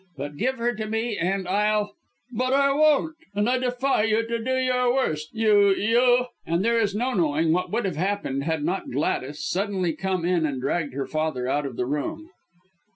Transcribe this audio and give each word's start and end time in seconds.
But 0.17 0.35
give 0.37 0.57
her 0.57 0.73
to 0.73 0.87
me 0.87 1.15
and 1.15 1.47
I'll" 1.47 1.91
"But 2.33 2.53
I 2.53 2.71
won't! 2.73 3.15
And 3.35 3.47
I 3.47 3.59
defy 3.59 4.05
you 4.05 4.25
to 4.27 4.39
do 4.43 4.55
your 4.57 4.91
worst, 4.91 5.29
you 5.31 5.69
you" 5.75 6.25
and 6.47 6.65
there 6.65 6.79
is 6.79 6.95
no 6.95 7.13
knowing 7.13 7.51
what 7.51 7.69
would 7.69 7.85
have 7.85 7.97
happened, 7.97 8.43
had 8.45 8.63
not 8.63 8.89
Gladys 8.89 9.47
suddenly 9.47 9.93
come 9.93 10.25
in 10.25 10.43
and 10.43 10.59
dragged 10.59 10.95
her 10.95 11.05
father 11.05 11.47
out 11.47 11.67
of 11.67 11.75
the 11.75 11.85
room. 11.85 12.31